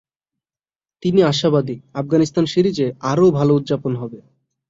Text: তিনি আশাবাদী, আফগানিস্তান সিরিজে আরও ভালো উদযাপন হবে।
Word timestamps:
তিনি 1.03 1.19
আশাবাদী, 1.23 1.75
আফগানিস্তান 1.93 2.45
সিরিজে 2.45 2.87
আরও 3.01 3.27
ভালো 3.31 3.51
উদযাপন 3.55 3.93
হবে। 3.95 4.19